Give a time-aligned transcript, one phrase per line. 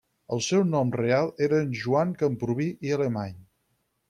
[0.35, 3.39] El seu nom real era Joan Camprubí i Alemany.